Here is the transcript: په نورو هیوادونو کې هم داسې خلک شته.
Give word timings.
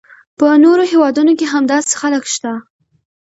په 0.37 0.47
نورو 0.63 0.83
هیوادونو 0.91 1.31
کې 1.39 1.45
هم 1.53 1.63
داسې 1.71 1.93
خلک 2.01 2.23
شته. 2.33 2.51